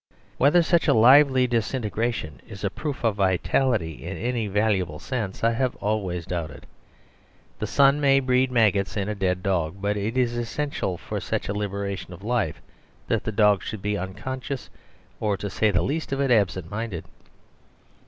Whether 0.39 0.63
such 0.63 0.87
a 0.87 0.95
lively 0.95 1.45
disintegration 1.45 2.41
is 2.47 2.63
a 2.63 2.71
proof 2.71 3.03
of 3.03 3.17
vitality 3.17 4.03
in 4.03 4.17
any 4.17 4.47
valuable 4.47 4.97
sense 4.97 5.43
I 5.43 5.51
have 5.51 5.75
always 5.75 6.25
doubted. 6.25 6.65
The 7.59 7.67
sun 7.67 8.01
may 8.01 8.19
breed 8.19 8.51
maggots 8.51 8.97
in 8.97 9.07
a 9.07 9.13
dead 9.13 9.43
dog; 9.43 9.79
but 9.79 9.97
it 9.97 10.17
is 10.17 10.35
essential 10.37 10.97
for 10.97 11.19
such 11.19 11.49
a 11.49 11.53
liberation 11.53 12.13
of 12.13 12.23
life 12.23 12.63
that 13.09 13.23
the 13.25 13.31
dog 13.31 13.61
should 13.61 13.83
be 13.83 13.95
unconscious 13.95 14.71
or 15.19 15.37
(to 15.37 15.51
say 15.51 15.69
the 15.69 15.83
least 15.83 16.11
of 16.11 16.19
it) 16.19 16.31
absent 16.31 16.71
minded. 16.71 17.05